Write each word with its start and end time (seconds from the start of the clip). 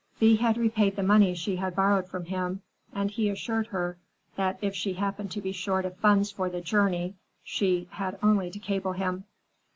Thea 0.17 0.39
had 0.41 0.57
repaid 0.57 0.95
the 0.95 1.03
money 1.03 1.35
she 1.35 1.57
had 1.57 1.75
borrowed 1.75 2.07
from 2.09 2.25
him, 2.25 2.63
and 2.91 3.11
he 3.11 3.29
assured 3.29 3.67
her 3.67 3.99
that 4.35 4.57
if 4.59 4.73
she 4.73 4.93
happened 4.93 5.29
to 5.29 5.41
be 5.41 5.51
short 5.51 5.85
of 5.85 5.95
funds 5.97 6.31
for 6.31 6.49
the 6.49 6.59
journey, 6.59 7.13
she 7.43 7.87
had 7.91 8.17
only 8.23 8.49
to 8.49 8.57
cable 8.57 8.93
him. 8.93 9.25